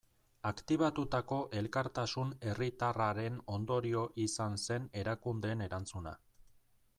[0.49, 6.17] Aktibatutako elkartasun herritarraren ondorio izan zen erakundeen erantzuna.